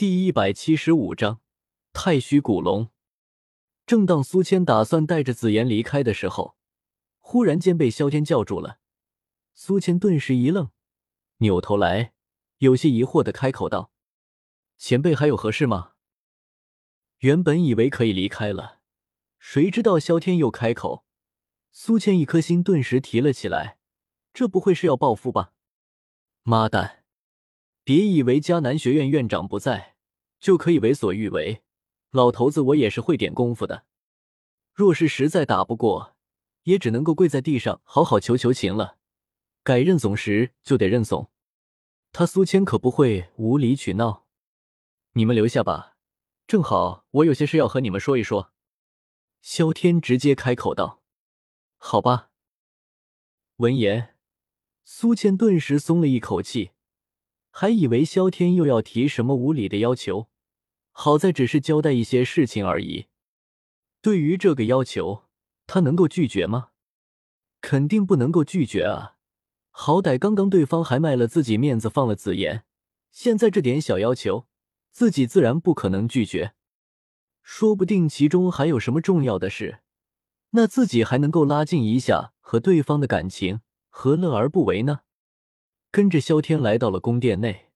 [0.00, 1.42] 第一百七十五章
[1.92, 2.88] 太虚古龙。
[3.84, 6.56] 正当苏谦打算带着紫妍离开的时候，
[7.18, 8.78] 忽然间被萧天叫住了。
[9.52, 10.70] 苏谦顿时一愣，
[11.40, 12.14] 扭头来，
[12.60, 13.92] 有些疑惑的开口道
[14.78, 15.92] ：“前辈还有何事吗？”
[17.20, 18.80] 原本以为可以离开了，
[19.38, 21.04] 谁知道萧天又开口，
[21.72, 23.76] 苏谦一颗心顿时提了起来。
[24.32, 25.52] 这不会是要报复吧？
[26.44, 27.04] 妈蛋！
[27.84, 29.89] 别以为迦南学院院长不在
[30.40, 31.62] 就可以为所欲为，
[32.10, 33.84] 老头子我也是会点功夫的。
[34.72, 36.16] 若是实在打不过，
[36.62, 38.96] 也只能够跪在地上好好求求情了。
[39.62, 41.30] 该认怂时就得认怂，
[42.12, 44.26] 他苏谦可不会无理取闹。
[45.12, 45.96] 你们留下吧，
[46.46, 48.52] 正好我有些事要和你们说一说。
[49.42, 51.02] 萧天直接开口道
[51.76, 52.30] ：“好吧。”
[53.56, 54.16] 闻言，
[54.84, 56.70] 苏谦顿时松了一口气。
[57.50, 60.28] 还以为萧天又要提什么无理的要求，
[60.92, 63.06] 好在只是交代一些事情而已。
[64.00, 65.24] 对于这个要求，
[65.66, 66.68] 他能够拒绝吗？
[67.60, 69.16] 肯定不能够拒绝啊！
[69.70, 72.64] 好歹刚刚对方还卖了自己面子放了紫妍，
[73.10, 74.46] 现在这点小要求，
[74.90, 76.54] 自己自然不可能拒绝。
[77.42, 79.80] 说不定其中还有什么重要的事，
[80.50, 85.00] 那自己还能够拉近一下和对方的感情，何乐而不为呢？
[85.92, 87.72] 跟着萧天来到了宫殿内，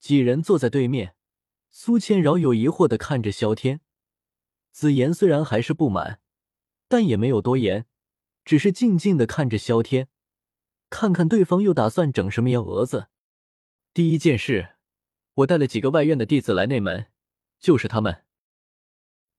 [0.00, 1.14] 几人坐在对面。
[1.70, 3.80] 苏千饶有疑惑的看着萧天，
[4.72, 6.20] 紫妍虽然还是不满，
[6.88, 7.86] 但也没有多言，
[8.44, 10.08] 只是静静的看着萧天，
[10.90, 13.08] 看看对方又打算整什么幺蛾子。
[13.92, 14.70] 第一件事，
[15.34, 17.06] 我带了几个外院的弟子来内门，
[17.60, 18.24] 就是他们。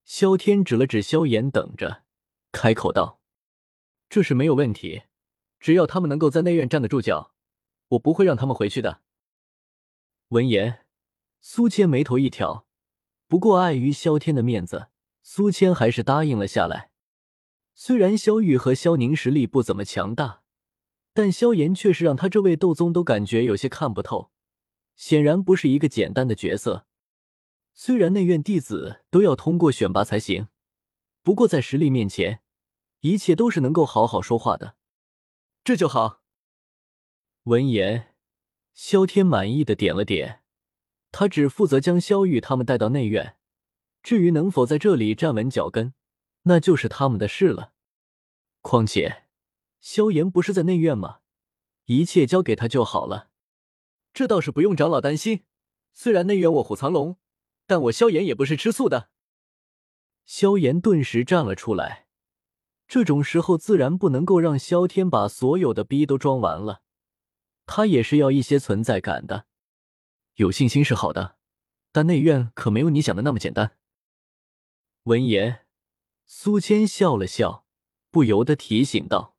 [0.05, 2.03] 萧天指了指萧炎，等着，
[2.51, 3.19] 开口道
[4.07, 5.03] ：“这是没有问题，
[5.59, 7.33] 只要他们能够在内院站得住脚。”
[7.89, 9.01] 我不会让他们回去的。
[10.29, 10.85] 闻言，
[11.39, 12.67] 苏谦眉头一挑，
[13.27, 14.87] 不过碍于萧天的面子，
[15.21, 16.91] 苏谦还是答应了下来。
[17.73, 20.41] 虽然萧玉和萧宁实力不怎么强大，
[21.13, 24.31] 但萧炎却是让他这位斗宗都感觉有些看不透，
[24.95, 26.87] 显然不是一个简单的角色。
[27.73, 30.47] 虽然内院弟子都要通过选拔才行，
[31.21, 32.41] 不过在实力面前，
[33.01, 34.75] 一切都是能够好好说话的。
[35.63, 36.21] 这就好。
[37.47, 38.13] 闻言，
[38.73, 40.41] 萧天满意的点了点，
[41.13, 43.37] 他只负责将萧玉他们带到内院，
[44.03, 45.93] 至于能否在这里站稳脚跟，
[46.41, 47.71] 那就是他们的事了。
[48.59, 49.23] 况且，
[49.79, 51.19] 萧炎不是在内院吗？
[51.85, 53.29] 一切交给他就好了。
[54.13, 55.45] 这倒是不用长老担心，
[55.93, 57.15] 虽然内院卧虎藏龙，
[57.65, 59.07] 但我萧炎也不是吃素的。
[60.25, 62.07] 萧炎顿时站了出来，
[62.89, 66.81] 这种时候自然不能够让萧天把所有的逼都装完了。
[67.67, 69.45] 他也是要一些存在感的，
[70.35, 71.37] 有信心是好的，
[71.91, 73.77] 但内院可没有你想的那么简单。
[75.03, 75.65] 闻言，
[76.25, 77.65] 苏谦笑了笑，
[78.09, 79.35] 不由得提醒道，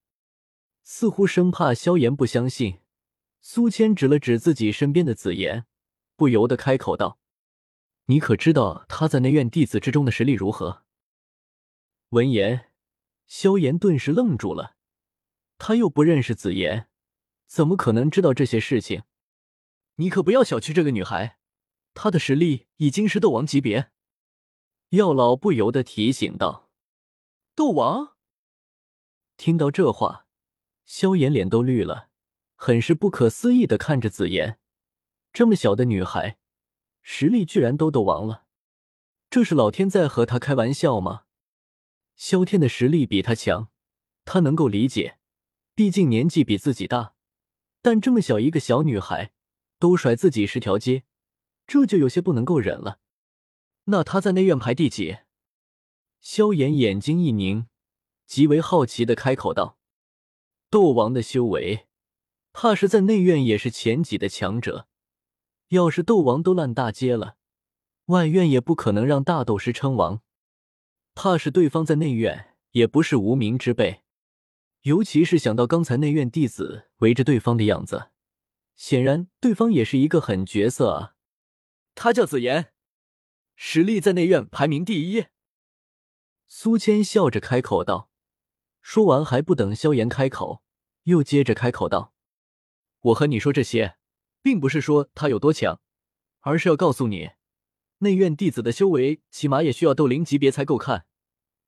[0.83, 2.81] 似乎生怕萧炎不相信。
[3.41, 5.65] 苏谦指了指自己身边的紫妍，
[6.15, 7.19] 不由得开口道
[8.07, 10.85] ：“你可知道他在内院弟子之中的实力如何？”
[12.11, 12.73] 闻言，
[13.27, 14.77] 萧炎顿时愣住了，
[15.57, 16.89] 他又不认识紫妍。
[17.49, 19.03] 怎么可能知道这些事情？
[19.97, 21.39] 你可不要小觑这个女孩，
[21.95, 23.91] 她的实力已经是斗王级别。
[24.91, 26.71] 药老不由得提醒道
[27.57, 28.17] ：“斗王。”
[29.37, 30.27] 听到这话，
[30.85, 32.11] 萧炎脸都绿了，
[32.55, 34.61] 很是不可思议的看着紫妍。
[35.33, 36.39] 这么小的女孩，
[37.03, 38.45] 实力居然都斗王了，
[39.31, 41.25] 这是老天在和她开玩笑吗？
[42.15, 43.71] 萧天的实力比他强，
[44.25, 45.19] 他能够理解，
[45.75, 47.15] 毕竟年纪比自己大。
[47.81, 49.33] 但这么小一个小女孩，
[49.79, 51.05] 都甩自己十条街，
[51.67, 53.01] 这就有些不能够忍了。
[53.85, 55.19] 那她在内院排第几？
[56.21, 57.69] 萧炎眼睛一凝，
[58.27, 59.79] 极为好奇的开口道
[60.69, 61.87] ：“斗王的修为，
[62.53, 64.89] 怕是在内院也是前几的强者。
[65.69, 67.37] 要是斗王都烂大街了，
[68.07, 70.21] 外院也不可能让大斗师称王。
[71.15, 74.03] 怕是对方在内院也不是无名之辈。”
[74.83, 78.11] 尤其是想到刚才内院弟子围着对方的样子，
[78.77, 81.15] 显然对方也是一个狠角色啊！
[81.95, 82.73] 他叫紫妍，
[83.57, 85.27] 实力在内院排名第一。
[86.47, 88.11] 苏谦笑着开口道，
[88.81, 90.63] 说完还不等萧炎开口，
[91.03, 92.15] 又接着开口道
[93.01, 93.97] ：“我和你说这些，
[94.41, 95.81] 并不是说他有多强，
[96.41, 97.31] 而是要告诉你，
[97.99, 101.07] 内院弟子的修为起码也需要斗灵级别才够看，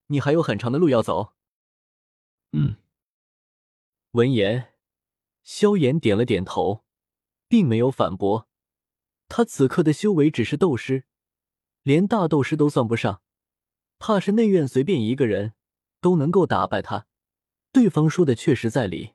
[0.06, 1.34] 你还有很长的路要走。”
[2.52, 2.76] 嗯。
[4.12, 4.72] 闻言，
[5.42, 6.84] 萧炎点了点头，
[7.48, 8.48] 并没有反驳。
[9.28, 11.04] 他此刻的修为只是斗师，
[11.82, 13.22] 连大斗师都算不上，
[13.98, 15.54] 怕是内院随便一个人
[16.00, 17.06] 都能够打败他。
[17.72, 19.12] 对方说的确实在理，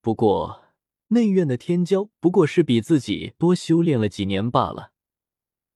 [0.00, 0.64] 不过
[1.08, 4.92] 内院的天骄不过是比自己多修炼了几年罢了。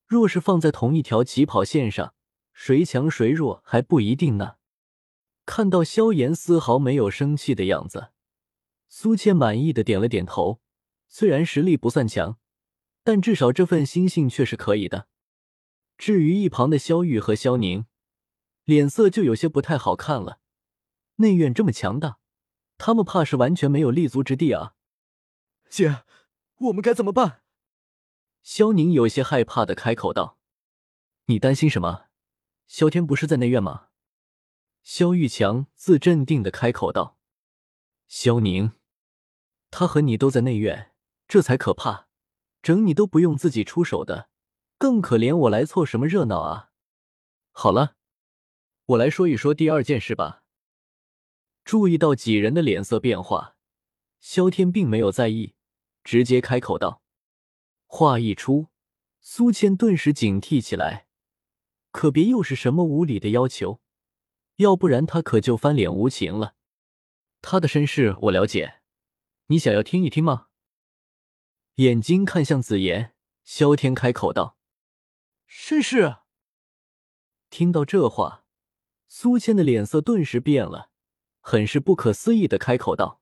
[0.07, 2.15] 若是放在同一条起跑线上，
[2.53, 4.57] 谁强谁弱还不一定呢。
[5.47, 8.11] 看到萧炎丝毫没有生气的样子，
[8.89, 10.61] 苏倩满意的点了点头。
[11.09, 12.39] 虽然实力不算强，
[13.03, 15.09] 但至少这份心性却是可以的。
[15.97, 17.87] 至于一旁的萧玉和萧宁，
[18.65, 20.41] 脸色就有些不太好看了。
[21.17, 22.19] 内院这么强大，
[22.79, 24.75] 他们怕是完全没有立足之地啊！
[25.69, 26.03] 姐，
[26.57, 27.43] 我们该怎么办？
[28.43, 30.39] 萧宁有些害怕的开口道
[31.27, 32.07] ：“你担心什么？
[32.67, 33.89] 萧天不是在内院吗？”
[34.83, 37.17] 萧玉强自镇定的开口道
[38.07, 38.73] ：“萧宁，
[39.71, 40.93] 他和你都在内院，
[41.27, 42.09] 这才可怕。
[42.63, 44.31] 整你都不用自己出手的，
[44.79, 46.71] 更可怜我来凑什么热闹啊？”
[47.53, 47.97] 好了，
[48.87, 50.43] 我来说一说第二件事吧。
[51.65, 53.57] 注意到几人的脸色变化，
[54.21, 55.55] 萧天并没有在意，
[56.03, 57.03] 直接开口道。
[57.87, 58.69] 话一出，
[59.21, 61.07] 苏谦顿时警惕起来，
[61.91, 63.81] 可别又是什么无理的要求，
[64.57, 66.55] 要不然他可就翻脸无情了。
[67.47, 68.81] 他的身世我了解，
[69.49, 70.47] 你想要听一听吗？
[71.75, 73.15] 眼睛看向紫妍，
[73.45, 74.57] 萧天开口道
[75.47, 76.17] ：“身世。”
[77.51, 78.47] 听到这话，
[79.09, 80.91] 苏谦的脸色顿时变了。
[81.43, 83.21] 很是不可思议的开口道：“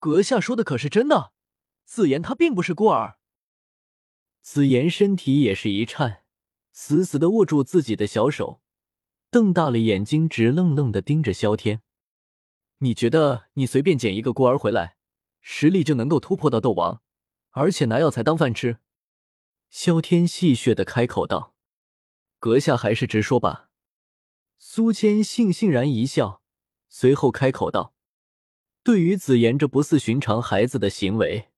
[0.00, 1.32] 阁下说的可是真的？
[1.84, 3.20] 紫妍她并不是孤儿。”
[4.42, 6.24] 紫妍身体也是一颤，
[6.72, 8.60] 死死的握住自己的小手，
[9.30, 11.82] 瞪大了眼睛，直愣愣的盯着萧天。
[12.78, 14.96] “你觉得你随便捡一个孤儿回来，
[15.40, 17.02] 实力就能够突破到斗王，
[17.50, 18.78] 而且拿药材当饭吃？”
[19.70, 21.54] 萧天戏谑的开口道
[22.38, 23.70] ：“阁下还是直说吧。”
[24.58, 26.42] 苏谦悻悻然一笑。
[26.88, 27.94] 随后开口道
[28.82, 31.50] ：“对于紫妍这不似寻常孩子的行为，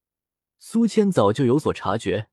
[0.58, 2.28] 苏谦早就有所察觉。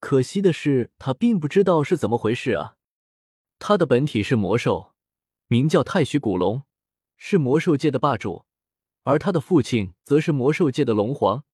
[0.00, 2.76] 可惜的是，他并不知道是怎么回事啊！
[3.58, 4.94] 他的本体是魔兽，
[5.46, 6.62] 名叫太虚古龙，
[7.24, 8.46] 是魔兽界的霸主，
[9.04, 11.44] 而他的父亲则是魔兽界的龙皇，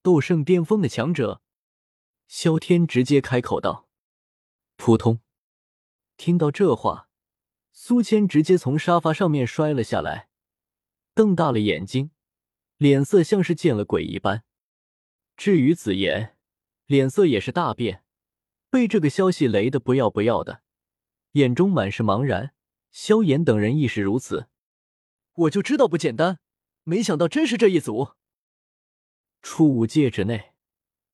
[0.00, 1.42] 斗圣巅峰的强者。”
[2.28, 3.88] 萧天直接开口道
[4.78, 5.18] ：“扑通！”
[6.16, 7.08] 听到这话。
[7.72, 10.28] 苏谦直接从沙发上面摔了下来，
[11.12, 12.12] 瞪大了眼睛，
[12.76, 14.44] 脸色像是见了鬼一般。
[15.36, 16.36] 至于紫妍，
[16.86, 18.04] 脸色也是大变，
[18.70, 20.62] 被这个消息雷得不要不要的，
[21.32, 22.54] 眼中满是茫然。
[22.92, 24.48] 萧炎等人亦是如此。
[25.36, 26.38] 我就知道不简单，
[26.84, 28.12] 没想到真是这一组。
[29.42, 30.54] 初五戒指内，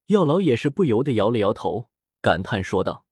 [0.06, 1.90] 药老也是不由得摇了摇头，
[2.20, 3.04] 感叹说道。